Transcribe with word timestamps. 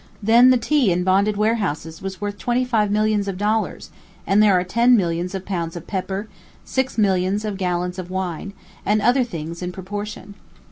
Then 0.23 0.49
the 0.49 0.57
tea 0.57 0.91
in 0.91 1.03
bonded 1.03 1.37
warehouses 1.37 2.01
was 2.01 2.19
worth 2.19 2.39
twenty 2.39 2.65
five 2.65 2.89
millions 2.89 3.27
of 3.27 3.37
dollars; 3.37 3.91
and 4.25 4.41
there 4.41 4.59
are 4.59 4.63
ten 4.63 4.97
millions 4.97 5.35
of 5.35 5.45
pounds 5.45 5.75
of 5.75 5.85
pepper, 5.85 6.27
six 6.65 6.97
millions 6.97 7.45
of 7.45 7.55
gallons 7.55 7.99
of 7.99 8.09
wine, 8.09 8.53
and 8.83 8.99
other 8.99 9.23
things 9.23 9.61
in 9.61 9.71
proportion. 9.71 10.33